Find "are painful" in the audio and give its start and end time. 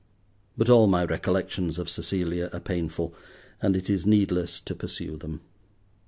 2.51-3.13